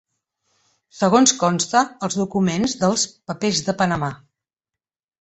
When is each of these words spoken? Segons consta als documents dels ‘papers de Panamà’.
Segons 0.99 1.33
consta 1.43 1.85
als 2.09 2.19
documents 2.23 2.77
dels 2.83 3.07
‘papers 3.31 3.65
de 3.71 3.81
Panamà’. 3.85 4.15